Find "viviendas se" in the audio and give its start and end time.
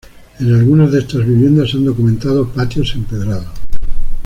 1.23-1.77